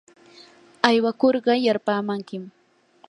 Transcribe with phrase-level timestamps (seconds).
[0.89, 2.43] aywakurqa yarpaamankim.